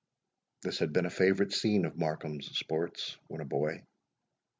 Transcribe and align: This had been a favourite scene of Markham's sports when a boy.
This 0.63 0.79
had 0.79 0.93
been 0.93 1.05
a 1.05 1.11
favourite 1.11 1.51
scene 1.53 1.85
of 1.85 1.95
Markham's 1.95 2.57
sports 2.57 3.19
when 3.27 3.39
a 3.39 3.45
boy. 3.45 3.83